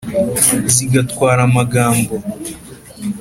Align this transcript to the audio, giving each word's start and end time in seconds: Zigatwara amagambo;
Zigatwara 0.73 1.41
amagambo; 1.49 2.13